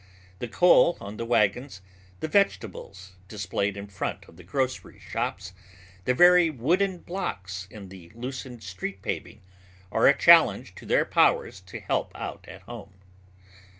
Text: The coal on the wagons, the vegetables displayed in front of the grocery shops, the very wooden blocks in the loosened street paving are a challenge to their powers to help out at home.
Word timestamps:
The 0.39 0.47
coal 0.47 0.97
on 0.99 1.17
the 1.17 1.27
wagons, 1.27 1.79
the 2.21 2.27
vegetables 2.27 3.17
displayed 3.27 3.77
in 3.77 3.85
front 3.85 4.25
of 4.27 4.35
the 4.35 4.43
grocery 4.43 4.99
shops, 4.99 5.53
the 6.05 6.15
very 6.15 6.49
wooden 6.49 6.97
blocks 7.01 7.67
in 7.69 7.89
the 7.89 8.11
loosened 8.15 8.63
street 8.63 9.03
paving 9.03 9.43
are 9.91 10.07
a 10.07 10.17
challenge 10.17 10.73
to 10.73 10.87
their 10.87 11.05
powers 11.05 11.61
to 11.67 11.79
help 11.81 12.13
out 12.15 12.45
at 12.47 12.63
home. 12.63 12.95